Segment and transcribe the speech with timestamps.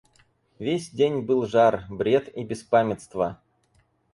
[0.59, 3.39] Весь день был жар, бред и беспамятство.